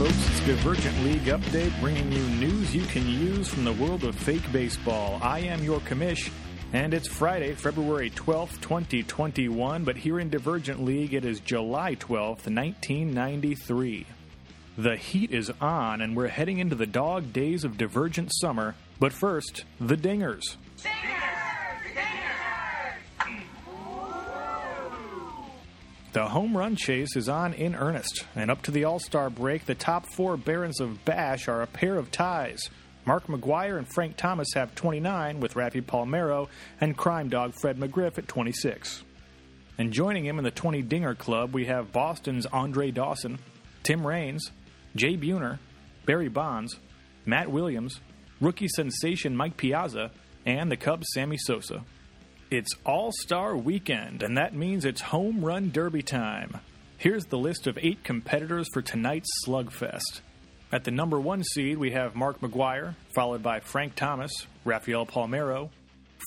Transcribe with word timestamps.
folks. 0.00 0.30
It's 0.30 0.46
Divergent 0.46 1.04
League 1.04 1.24
Update, 1.24 1.78
bringing 1.78 2.10
you 2.10 2.22
news 2.22 2.74
you 2.74 2.86
can 2.86 3.06
use 3.06 3.48
from 3.48 3.64
the 3.64 3.74
world 3.74 4.02
of 4.04 4.14
fake 4.14 4.50
baseball. 4.50 5.18
I 5.20 5.40
am 5.40 5.62
your 5.62 5.80
commish, 5.80 6.30
and 6.72 6.94
it's 6.94 7.06
Friday, 7.06 7.54
February 7.54 8.08
12th, 8.08 8.62
2021, 8.62 9.84
but 9.84 9.98
here 9.98 10.18
in 10.18 10.30
Divergent 10.30 10.82
League, 10.82 11.12
it 11.12 11.26
is 11.26 11.40
July 11.40 11.96
12th, 11.96 12.48
1993. 12.48 14.06
The 14.78 14.96
heat 14.96 15.32
is 15.32 15.52
on, 15.60 16.00
and 16.00 16.16
we're 16.16 16.28
heading 16.28 16.60
into 16.60 16.76
the 16.76 16.86
dog 16.86 17.34
days 17.34 17.62
of 17.62 17.76
Divergent 17.76 18.30
Summer, 18.32 18.76
but 18.98 19.12
first, 19.12 19.64
the 19.78 19.96
Dingers. 19.96 20.56
The 26.12 26.26
home 26.26 26.56
run 26.56 26.74
chase 26.74 27.14
is 27.14 27.28
on 27.28 27.54
in 27.54 27.76
earnest, 27.76 28.26
and 28.34 28.50
up 28.50 28.62
to 28.62 28.72
the 28.72 28.82
All 28.82 28.98
Star 28.98 29.30
break, 29.30 29.66
the 29.66 29.76
top 29.76 30.06
four 30.06 30.36
Barons 30.36 30.80
of 30.80 31.04
Bash 31.04 31.46
are 31.46 31.62
a 31.62 31.68
pair 31.68 31.96
of 31.96 32.10
ties. 32.10 32.68
Mark 33.06 33.28
McGwire 33.28 33.78
and 33.78 33.86
Frank 33.94 34.16
Thomas 34.16 34.48
have 34.54 34.74
29, 34.74 35.38
with 35.38 35.54
Raffy 35.54 35.80
Palmeiro 35.80 36.48
and 36.80 36.96
crime 36.96 37.28
dog 37.28 37.54
Fred 37.60 37.78
McGriff 37.78 38.18
at 38.18 38.26
26. 38.26 39.04
And 39.78 39.92
joining 39.92 40.26
him 40.26 40.38
in 40.38 40.44
the 40.44 40.50
20 40.50 40.82
Dinger 40.82 41.14
Club, 41.14 41.54
we 41.54 41.66
have 41.66 41.92
Boston's 41.92 42.44
Andre 42.46 42.90
Dawson, 42.90 43.38
Tim 43.84 44.04
Raines, 44.04 44.50
Jay 44.96 45.16
Buhner, 45.16 45.60
Barry 46.06 46.28
Bonds, 46.28 46.76
Matt 47.24 47.52
Williams, 47.52 48.00
rookie 48.40 48.68
sensation 48.68 49.36
Mike 49.36 49.56
Piazza, 49.56 50.10
and 50.44 50.72
the 50.72 50.76
Cubs' 50.76 51.06
Sammy 51.14 51.36
Sosa. 51.38 51.84
It's 52.50 52.72
All 52.84 53.12
Star 53.12 53.56
Weekend, 53.56 54.24
and 54.24 54.36
that 54.36 54.54
means 54.56 54.84
it's 54.84 55.00
Home 55.02 55.44
Run 55.44 55.70
Derby 55.70 56.02
time. 56.02 56.58
Here's 56.98 57.26
the 57.26 57.38
list 57.38 57.68
of 57.68 57.78
eight 57.80 58.02
competitors 58.02 58.66
for 58.72 58.82
tonight's 58.82 59.30
slugfest. 59.46 60.20
At 60.72 60.82
the 60.82 60.90
number 60.90 61.20
one 61.20 61.44
seed, 61.44 61.78
we 61.78 61.92
have 61.92 62.16
Mark 62.16 62.40
McGwire, 62.40 62.96
followed 63.14 63.40
by 63.40 63.60
Frank 63.60 63.94
Thomas, 63.94 64.32
Rafael 64.64 65.06
Palmeiro, 65.06 65.70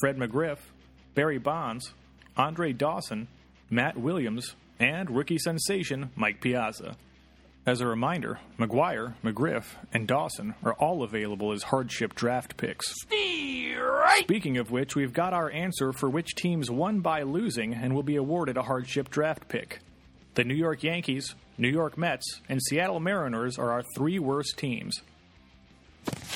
Fred 0.00 0.16
McGriff, 0.16 0.58
Barry 1.16 1.38
Bonds, 1.38 1.92
Andre 2.36 2.72
Dawson, 2.72 3.26
Matt 3.68 3.96
Williams, 3.96 4.54
and 4.78 5.10
rookie 5.10 5.38
sensation 5.38 6.12
Mike 6.14 6.40
Piazza. 6.40 6.96
As 7.66 7.80
a 7.80 7.86
reminder, 7.88 8.38
McGwire, 8.60 9.14
McGriff, 9.24 9.74
and 9.92 10.06
Dawson 10.06 10.54
are 10.62 10.74
all 10.74 11.02
available 11.02 11.50
as 11.50 11.64
hardship 11.64 12.14
draft 12.14 12.56
picks. 12.56 12.94
Speaking 14.20 14.58
of 14.58 14.70
which, 14.70 14.94
we've 14.94 15.12
got 15.12 15.32
our 15.32 15.50
answer 15.50 15.92
for 15.92 16.08
which 16.08 16.34
teams 16.34 16.70
won 16.70 17.00
by 17.00 17.22
losing 17.22 17.74
and 17.74 17.94
will 17.94 18.02
be 18.02 18.16
awarded 18.16 18.56
a 18.56 18.62
hardship 18.62 19.10
draft 19.10 19.48
pick. 19.48 19.80
The 20.34 20.44
New 20.44 20.54
York 20.54 20.82
Yankees, 20.82 21.34
New 21.58 21.68
York 21.68 21.98
Mets, 21.98 22.40
and 22.48 22.62
Seattle 22.62 23.00
Mariners 23.00 23.58
are 23.58 23.70
our 23.70 23.82
three 23.96 24.18
worst 24.18 24.56
teams. 24.56 25.00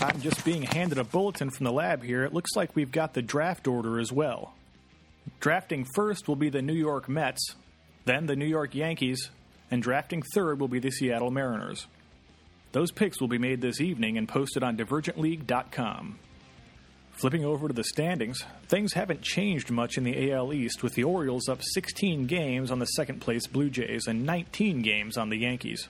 I'm 0.00 0.20
just 0.20 0.44
being 0.44 0.62
handed 0.62 0.98
a 0.98 1.04
bulletin 1.04 1.50
from 1.50 1.64
the 1.64 1.72
lab 1.72 2.02
here. 2.02 2.24
It 2.24 2.32
looks 2.32 2.54
like 2.54 2.76
we've 2.76 2.92
got 2.92 3.14
the 3.14 3.22
draft 3.22 3.66
order 3.66 3.98
as 3.98 4.12
well. 4.12 4.54
Drafting 5.40 5.86
first 5.94 6.28
will 6.28 6.36
be 6.36 6.50
the 6.50 6.62
New 6.62 6.74
York 6.74 7.08
Mets, 7.08 7.54
then 8.04 8.26
the 8.26 8.36
New 8.36 8.46
York 8.46 8.74
Yankees, 8.74 9.30
and 9.70 9.82
drafting 9.82 10.22
third 10.34 10.60
will 10.60 10.68
be 10.68 10.78
the 10.78 10.90
Seattle 10.90 11.30
Mariners. 11.30 11.86
Those 12.72 12.92
picks 12.92 13.20
will 13.20 13.28
be 13.28 13.38
made 13.38 13.60
this 13.60 13.80
evening 13.80 14.18
and 14.18 14.28
posted 14.28 14.62
on 14.62 14.76
divergentleague.com. 14.76 16.18
Flipping 17.18 17.44
over 17.44 17.66
to 17.66 17.74
the 17.74 17.82
standings, 17.82 18.44
things 18.68 18.92
haven't 18.92 19.22
changed 19.22 19.72
much 19.72 19.98
in 19.98 20.04
the 20.04 20.30
AL 20.30 20.52
East, 20.52 20.84
with 20.84 20.94
the 20.94 21.02
Orioles 21.02 21.48
up 21.48 21.58
16 21.60 22.26
games 22.26 22.70
on 22.70 22.78
the 22.78 22.86
second 22.86 23.20
place 23.20 23.48
Blue 23.48 23.70
Jays 23.70 24.06
and 24.06 24.24
19 24.24 24.82
games 24.82 25.16
on 25.16 25.28
the 25.28 25.38
Yankees. 25.38 25.88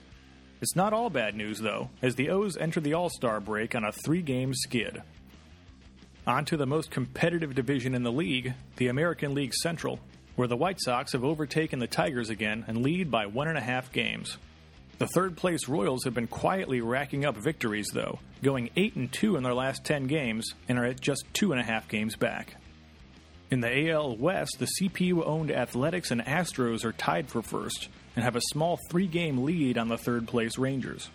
It's 0.59 0.75
not 0.75 0.91
all 0.91 1.11
bad 1.11 1.35
news, 1.35 1.59
though, 1.59 1.91
as 2.01 2.15
the 2.15 2.31
O's 2.31 2.57
enter 2.57 2.79
the 2.79 2.95
All 2.95 3.11
Star 3.11 3.39
break 3.39 3.75
on 3.75 3.83
a 3.83 3.91
three 3.91 4.23
game 4.23 4.55
skid. 4.55 5.03
On 6.25 6.45
to 6.45 6.57
the 6.57 6.65
most 6.65 6.89
competitive 6.89 7.53
division 7.53 7.93
in 7.93 8.01
the 8.01 8.11
league, 8.11 8.55
the 8.77 8.87
American 8.87 9.35
League 9.35 9.53
Central, 9.53 9.99
where 10.35 10.47
the 10.47 10.57
White 10.57 10.81
Sox 10.81 11.11
have 11.11 11.23
overtaken 11.23 11.77
the 11.77 11.85
Tigers 11.85 12.31
again 12.31 12.65
and 12.67 12.81
lead 12.81 13.11
by 13.11 13.27
one 13.27 13.47
and 13.47 13.57
a 13.57 13.61
half 13.61 13.91
games. 13.91 14.39
The 14.99 15.07
third 15.07 15.37
place 15.37 15.69
Royals 15.69 16.03
have 16.03 16.13
been 16.13 16.27
quietly 16.27 16.81
racking 16.81 17.23
up 17.23 17.37
victories, 17.37 17.87
though, 17.93 18.19
going 18.43 18.69
8 18.75 18.97
and 18.97 19.09
2 19.09 19.37
in 19.37 19.43
their 19.43 19.53
last 19.53 19.85
10 19.85 20.07
games 20.07 20.53
and 20.67 20.77
are 20.77 20.83
at 20.83 20.99
just 20.99 21.23
two 21.31 21.53
and 21.53 21.61
a 21.61 21.63
half 21.63 21.87
games 21.87 22.17
back. 22.17 22.57
In 23.49 23.61
the 23.61 23.91
AL 23.91 24.17
West, 24.17 24.57
the 24.59 24.67
CPU 24.67 25.25
owned 25.25 25.51
Athletics 25.51 26.11
and 26.11 26.19
Astros 26.19 26.83
are 26.83 26.91
tied 26.91 27.29
for 27.29 27.41
first 27.41 27.87
and 28.17 28.25
have 28.25 28.35
a 28.35 28.41
small 28.51 28.77
three 28.89 29.07
game 29.07 29.45
lead 29.45 29.77
on 29.77 29.87
the 29.87 29.97
third 29.97 30.27
place 30.27 30.57
Rangers. 30.57 31.09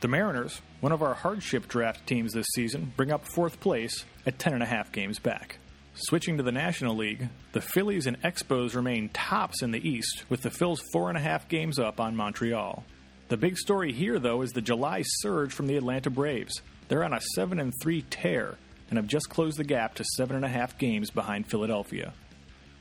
The 0.00 0.08
Mariners, 0.08 0.62
one 0.80 0.92
of 0.92 1.02
our 1.02 1.12
hardship 1.12 1.68
draft 1.68 2.06
teams 2.06 2.32
this 2.32 2.46
season, 2.54 2.94
bring 2.96 3.12
up 3.12 3.26
fourth 3.26 3.60
place 3.60 4.06
at 4.24 4.38
10 4.38 4.54
and 4.54 4.62
a 4.62 4.66
half 4.66 4.90
games 4.90 5.18
back. 5.18 5.58
Switching 5.92 6.38
to 6.38 6.42
the 6.42 6.50
National 6.50 6.96
League, 6.96 7.28
the 7.52 7.60
Phillies 7.60 8.06
and 8.06 8.18
Expos 8.22 8.74
remain 8.74 9.10
tops 9.10 9.62
in 9.62 9.72
the 9.72 9.86
East, 9.86 10.24
with 10.30 10.40
the 10.40 10.50
Phils 10.50 10.80
four 10.94 11.10
and 11.10 11.18
a 11.18 11.20
half 11.20 11.46
games 11.48 11.78
up 11.78 12.00
on 12.00 12.16
Montreal. 12.16 12.84
The 13.28 13.36
big 13.36 13.58
story 13.58 13.92
here, 13.92 14.18
though, 14.18 14.40
is 14.40 14.52
the 14.52 14.62
July 14.62 15.02
surge 15.04 15.52
from 15.52 15.66
the 15.66 15.76
Atlanta 15.76 16.08
Braves. 16.08 16.62
They're 16.88 17.04
on 17.04 17.12
a 17.12 17.20
7 17.34 17.60
and 17.60 17.74
3 17.82 18.02
tear 18.08 18.56
and 18.88 18.96
have 18.96 19.06
just 19.06 19.28
closed 19.28 19.58
the 19.58 19.64
gap 19.64 19.94
to 19.96 20.04
7.5 20.18 20.78
games 20.78 21.10
behind 21.10 21.46
Philadelphia. 21.46 22.14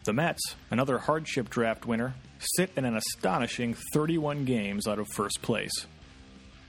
The 0.06 0.14
Mets, 0.14 0.56
another 0.72 1.00
hardship 1.00 1.50
draft 1.50 1.86
winner, 1.86 2.16
sit 2.40 2.72
in 2.78 2.86
an 2.86 2.96
astonishing 2.96 3.76
31 3.94 4.46
games 4.46 4.88
out 4.88 5.00
of 5.00 5.08
first 5.14 5.42
place. 5.42 5.86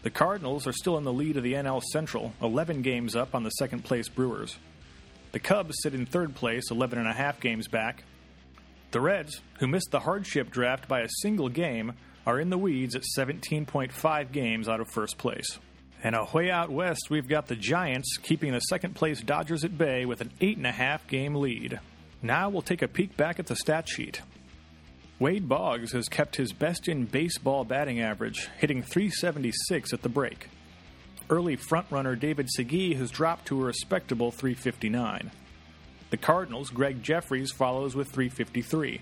The 0.02 0.10
Cardinals 0.10 0.66
are 0.66 0.72
still 0.72 0.98
in 0.98 1.04
the 1.04 1.12
lead 1.12 1.36
of 1.36 1.44
the 1.44 1.52
NL 1.52 1.82
Central, 1.92 2.32
11 2.42 2.82
games 2.82 3.14
up 3.14 3.32
on 3.32 3.44
the 3.44 3.50
second 3.50 3.84
place 3.84 4.08
Brewers. 4.08 4.56
The 5.30 5.38
Cubs 5.38 5.76
sit 5.82 5.94
in 5.94 6.04
third 6.04 6.34
place, 6.34 6.72
11.5 6.72 7.38
games 7.38 7.68
back. 7.68 8.02
The 8.90 9.00
Reds, 9.00 9.40
who 9.60 9.68
missed 9.68 9.92
the 9.92 10.00
hardship 10.00 10.50
draft 10.50 10.88
by 10.88 11.02
a 11.02 11.08
single 11.20 11.48
game, 11.48 11.92
are 12.28 12.38
in 12.38 12.50
the 12.50 12.58
weeds 12.58 12.94
at 12.94 13.04
17.5 13.16 14.32
games 14.32 14.68
out 14.68 14.80
of 14.80 14.90
first 14.90 15.16
place. 15.16 15.58
And 16.04 16.14
away 16.14 16.50
out 16.50 16.70
west, 16.70 17.08
we've 17.08 17.26
got 17.26 17.46
the 17.46 17.56
Giants 17.56 18.18
keeping 18.18 18.52
the 18.52 18.60
second 18.60 18.94
place 18.94 19.22
Dodgers 19.22 19.64
at 19.64 19.78
bay 19.78 20.04
with 20.04 20.20
an 20.20 20.30
8.5 20.38 21.06
game 21.08 21.34
lead. 21.36 21.80
Now 22.20 22.50
we'll 22.50 22.60
take 22.60 22.82
a 22.82 22.88
peek 22.88 23.16
back 23.16 23.38
at 23.38 23.46
the 23.46 23.56
stat 23.56 23.88
sheet. 23.88 24.20
Wade 25.18 25.48
Boggs 25.48 25.92
has 25.92 26.06
kept 26.06 26.36
his 26.36 26.52
best 26.52 26.86
in 26.86 27.06
baseball 27.06 27.64
batting 27.64 27.98
average, 27.98 28.50
hitting 28.58 28.82
376 28.82 29.94
at 29.94 30.02
the 30.02 30.10
break. 30.10 30.48
Early 31.30 31.56
frontrunner 31.56 32.18
David 32.20 32.48
Segui 32.58 32.94
has 32.96 33.10
dropped 33.10 33.46
to 33.46 33.62
a 33.62 33.64
respectable 33.64 34.30
359. 34.32 35.30
The 36.10 36.16
Cardinals' 36.18 36.68
Gregg 36.68 37.02
Jefferies 37.02 37.52
follows 37.52 37.96
with 37.96 38.12
353. 38.12 39.00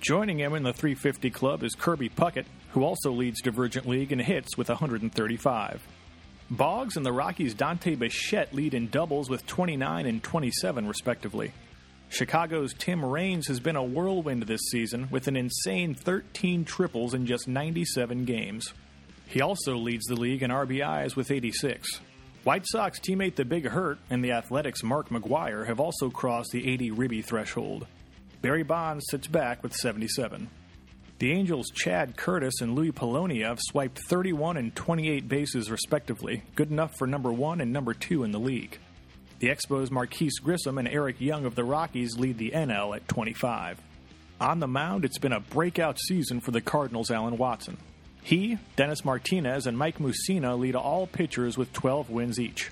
Joining 0.00 0.38
him 0.38 0.54
in 0.54 0.62
the 0.62 0.72
350 0.72 1.30
club 1.30 1.62
is 1.62 1.74
Kirby 1.74 2.08
Puckett, 2.10 2.44
who 2.70 2.84
also 2.84 3.10
leads 3.10 3.40
Divergent 3.40 3.88
League 3.88 4.12
in 4.12 4.18
hits 4.18 4.56
with 4.56 4.68
135. 4.68 5.82
Boggs 6.50 6.96
and 6.96 7.04
the 7.04 7.12
Rockies' 7.12 7.54
Dante 7.54 7.96
Bichette 7.96 8.54
lead 8.54 8.74
in 8.74 8.88
doubles 8.88 9.28
with 9.28 9.46
29 9.46 10.06
and 10.06 10.22
27, 10.22 10.86
respectively. 10.86 11.52
Chicago's 12.08 12.72
Tim 12.72 13.04
Raines 13.04 13.48
has 13.48 13.58
been 13.58 13.74
a 13.74 13.82
whirlwind 13.82 14.44
this 14.44 14.60
season 14.70 15.08
with 15.10 15.26
an 15.26 15.36
insane 15.36 15.94
13 15.94 16.64
triples 16.64 17.14
in 17.14 17.26
just 17.26 17.48
97 17.48 18.24
games. 18.26 18.72
He 19.26 19.40
also 19.40 19.76
leads 19.76 20.04
the 20.06 20.14
league 20.14 20.44
in 20.44 20.52
RBIs 20.52 21.16
with 21.16 21.32
86. 21.32 22.00
White 22.44 22.64
Sox 22.64 23.00
teammate 23.00 23.34
the 23.34 23.44
Big 23.44 23.66
Hurt 23.66 23.98
and 24.08 24.22
the 24.22 24.30
Athletics' 24.30 24.84
Mark 24.84 25.08
McGwire 25.08 25.66
have 25.66 25.80
also 25.80 26.10
crossed 26.10 26.52
the 26.52 26.70
80 26.70 26.92
ribby 26.92 27.22
threshold. 27.22 27.88
Barry 28.42 28.62
Bonds 28.62 29.06
sits 29.10 29.26
back 29.26 29.62
with 29.62 29.74
77. 29.74 30.48
The 31.18 31.32
Angels' 31.32 31.70
Chad 31.70 32.16
Curtis 32.16 32.60
and 32.60 32.74
Luis 32.74 32.92
Polonia 32.94 33.46
have 33.46 33.58
swiped 33.60 33.98
31 34.00 34.58
and 34.58 34.74
28 34.74 35.28
bases 35.28 35.70
respectively, 35.70 36.42
good 36.54 36.70
enough 36.70 36.94
for 36.98 37.06
number 37.06 37.32
one 37.32 37.60
and 37.62 37.72
number 37.72 37.94
two 37.94 38.22
in 38.22 38.32
the 38.32 38.38
league. 38.38 38.78
The 39.38 39.48
Expos' 39.48 39.90
Marquis 39.90 40.30
Grissom 40.42 40.76
and 40.76 40.86
Eric 40.86 41.20
Young 41.20 41.46
of 41.46 41.54
the 41.54 41.64
Rockies 41.64 42.18
lead 42.18 42.36
the 42.36 42.50
NL 42.50 42.94
at 42.94 43.08
25. 43.08 43.80
On 44.40 44.60
the 44.60 44.68
mound, 44.68 45.06
it's 45.06 45.18
been 45.18 45.32
a 45.32 45.40
breakout 45.40 45.98
season 45.98 46.40
for 46.40 46.50
the 46.50 46.60
Cardinals' 46.60 47.10
Allen 47.10 47.38
Watson. 47.38 47.78
He, 48.22 48.58
Dennis 48.76 49.04
Martinez, 49.04 49.66
and 49.66 49.78
Mike 49.78 49.98
Mussina 49.98 50.58
lead 50.58 50.74
all 50.74 51.06
pitchers 51.06 51.56
with 51.56 51.72
12 51.72 52.10
wins 52.10 52.38
each. 52.38 52.70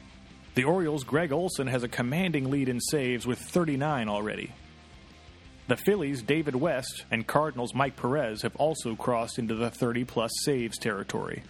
The 0.54 0.64
Orioles' 0.64 1.04
Gregg 1.04 1.32
Olson 1.32 1.68
has 1.68 1.82
a 1.82 1.88
commanding 1.88 2.50
lead 2.50 2.68
in 2.68 2.80
saves 2.80 3.26
with 3.26 3.38
39 3.38 4.08
already. 4.08 4.52
The 5.66 5.76
Phillies' 5.76 6.22
David 6.22 6.56
West 6.56 7.04
and 7.10 7.26
Cardinals' 7.26 7.74
Mike 7.74 7.96
Perez 7.96 8.42
have 8.42 8.54
also 8.56 8.94
crossed 8.94 9.38
into 9.38 9.54
the 9.54 9.70
30 9.70 10.04
plus 10.04 10.30
saves 10.42 10.76
territory. 10.76 11.42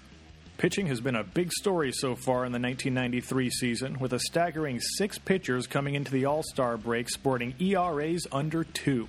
Pitching 0.56 0.86
has 0.86 1.00
been 1.00 1.16
a 1.16 1.24
big 1.24 1.50
story 1.52 1.90
so 1.90 2.14
far 2.14 2.44
in 2.44 2.52
the 2.52 2.60
1993 2.60 3.50
season, 3.50 3.98
with 3.98 4.12
a 4.12 4.20
staggering 4.20 4.78
six 4.78 5.18
pitchers 5.18 5.66
coming 5.66 5.96
into 5.96 6.12
the 6.12 6.26
All 6.26 6.44
Star 6.44 6.76
break 6.76 7.10
sporting 7.10 7.54
ERAs 7.58 8.24
under 8.30 8.62
two. 8.62 9.08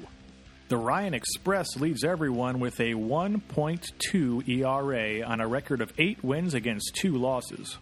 The 0.70 0.78
Ryan 0.78 1.14
Express 1.14 1.68
leads 1.80 2.04
everyone 2.04 2.60
with 2.60 2.80
a 2.80 2.96
1.2 2.96 4.50
ERA 4.50 5.24
on 5.24 5.40
a 5.40 5.48
record 5.48 5.82
of 5.82 5.94
eight 6.00 6.24
wins 6.24 6.56
against 6.56 6.96
two 6.96 7.16
losses. 7.16 7.78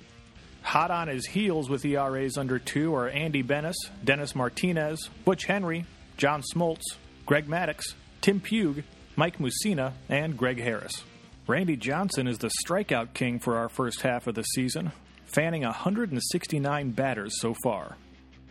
Hot 0.64 0.92
on 0.92 1.08
his 1.08 1.26
heels 1.26 1.70
with 1.70 1.86
ERAs 1.86 2.38
under 2.38 2.60
two 2.60 2.94
are 2.94 3.08
Andy 3.08 3.42
Benes, 3.42 3.78
Dennis 4.04 4.36
Martinez, 4.36 5.10
Butch 5.24 5.46
Henry, 5.46 5.86
John 6.18 6.44
Smoltz, 6.54 6.98
Greg 7.26 7.48
Maddux, 7.48 7.94
Tim 8.22 8.40
Pugh, 8.40 8.84
Mike 9.16 9.38
Mussina, 9.40 9.94
and 10.10 10.38
Greg 10.38 10.60
Harris. 10.60 11.04
Randy 11.48 11.76
Johnson 11.76 12.28
is 12.28 12.38
the 12.38 12.52
strikeout 12.66 13.14
king 13.14 13.40
for 13.40 13.58
our 13.58 13.70
first 13.70 14.02
half 14.02 14.28
of 14.28 14.36
the 14.36 14.44
season, 14.44 14.92
fanning 15.26 15.64
169 15.64 16.92
batters 16.92 17.40
so 17.40 17.56
far. 17.64 17.98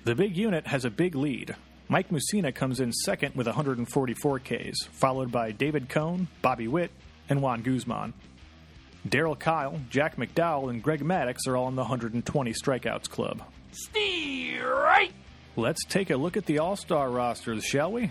The 0.04 0.14
big 0.14 0.36
unit 0.36 0.66
has 0.66 0.84
a 0.84 0.90
big 0.90 1.14
lead, 1.14 1.54
Mike 1.92 2.08
Mussina 2.08 2.54
comes 2.54 2.80
in 2.80 2.90
second 2.90 3.34
with 3.34 3.46
144 3.46 4.38
Ks, 4.38 4.84
followed 4.92 5.30
by 5.30 5.52
David 5.52 5.90
Cone, 5.90 6.26
Bobby 6.40 6.66
Witt, 6.66 6.90
and 7.28 7.42
Juan 7.42 7.60
Guzman. 7.60 8.14
Darryl 9.06 9.38
Kile, 9.38 9.78
Jack 9.90 10.16
McDowell, 10.16 10.70
and 10.70 10.82
Greg 10.82 11.00
Maddux 11.02 11.46
are 11.46 11.54
all 11.54 11.68
in 11.68 11.74
the 11.74 11.82
120 11.82 12.52
strikeouts 12.54 13.10
club. 13.10 13.42
Strike! 13.72 15.12
Let's 15.54 15.84
take 15.84 16.08
a 16.08 16.16
look 16.16 16.38
at 16.38 16.46
the 16.46 16.60
All 16.60 16.76
Star 16.76 17.10
rosters, 17.10 17.62
shall 17.62 17.92
we? 17.92 18.10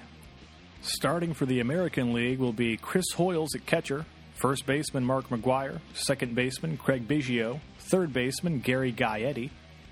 Starting 0.82 1.36
for 1.36 1.46
the 1.46 1.60
American 1.60 2.12
League 2.12 2.40
will 2.40 2.54
be 2.54 2.76
Chris 2.76 3.06
Hoiles 3.14 3.54
at 3.54 3.68
catcher, 3.68 4.04
first 4.34 4.66
baseman 4.66 5.06
Mark 5.06 5.30
McGwire, 5.30 5.80
second 5.94 6.34
baseman 6.34 6.76
Craig 6.76 7.08
Biggio, 7.08 7.60
third 7.78 8.12
baseman 8.12 8.60
Gary 8.60 8.92
Gaetti, 8.92 9.52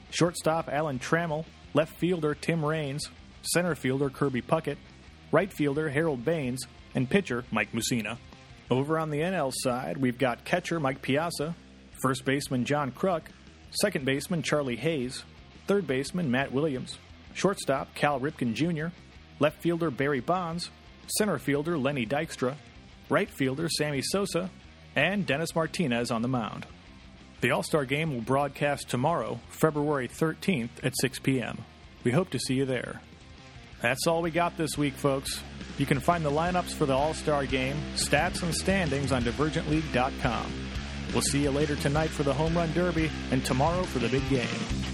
shortstop 0.09 0.67
Alan 0.67 0.97
Trammell, 0.97 1.45
left 1.75 1.95
fielder 1.99 2.33
Tim 2.33 2.65
Raines, 2.65 3.07
center 3.43 3.75
fielder 3.75 4.09
Kirby 4.09 4.41
Puckett, 4.41 4.77
right 5.31 5.53
fielder 5.53 5.89
Harold 5.89 6.25
Baines, 6.25 6.65
and 6.95 7.07
pitcher 7.07 7.45
Mike 7.51 7.71
Mussina. 7.71 8.17
Over 8.71 8.97
on 8.97 9.11
the 9.11 9.19
NL 9.19 9.53
side, 9.53 9.97
we've 9.97 10.17
got 10.17 10.43
catcher 10.43 10.79
Mike 10.79 11.03
Piazza, 11.03 11.55
first 12.01 12.25
baseman 12.25 12.65
John 12.65 12.91
Kruk, 12.91 13.21
second 13.69 14.05
baseman 14.05 14.41
Charlie 14.41 14.75
Hayes, 14.75 15.23
third 15.67 15.85
baseman 15.85 16.31
Matt 16.31 16.51
Williams, 16.51 16.97
shortstop 17.35 17.93
Cal 17.93 18.19
Ripken 18.19 18.55
Jr., 18.55 18.87
left 19.39 19.61
fielder 19.61 19.91
Barry 19.91 20.19
Bonds, 20.19 20.71
center 21.17 21.37
fielder 21.37 21.77
Lenny 21.77 22.05
Dykstra, 22.05 22.55
right 23.09 23.29
fielder 23.29 23.69
Sammy 23.69 24.01
Sosa, 24.01 24.49
and 24.95 25.25
Dennis 25.25 25.55
Martinez 25.55 26.11
on 26.11 26.21
the 26.21 26.27
mound. 26.27 26.65
The 27.41 27.51
All 27.51 27.63
Star 27.63 27.85
game 27.85 28.13
will 28.13 28.21
broadcast 28.21 28.89
tomorrow, 28.89 29.39
February 29.49 30.07
13th 30.07 30.83
at 30.83 30.93
6 30.99 31.19
p.m. 31.19 31.59
We 32.03 32.11
hope 32.11 32.29
to 32.31 32.39
see 32.39 32.55
you 32.55 32.65
there. 32.65 33.01
That's 33.81 34.07
all 34.07 34.21
we 34.21 34.31
got 34.31 34.57
this 34.57 34.77
week, 34.77 34.93
folks. 34.93 35.41
You 35.77 35.85
can 35.85 36.01
find 36.01 36.25
the 36.25 36.31
lineups 36.31 36.73
for 36.73 36.85
the 36.85 36.93
All 36.93 37.13
Star 37.13 37.45
game, 37.45 37.77
stats, 37.95 38.43
and 38.43 38.53
standings 38.53 39.11
on 39.11 39.23
divergentleague.com. 39.23 40.51
We'll 41.13 41.21
see 41.21 41.43
you 41.43 41.51
later 41.51 41.75
tonight 41.77 42.09
for 42.09 42.23
the 42.23 42.33
Home 42.33 42.55
Run 42.55 42.71
Derby 42.73 43.09
and 43.31 43.43
tomorrow 43.45 43.83
for 43.83 43.99
the 43.99 44.09
big 44.09 44.27
game. 44.29 44.88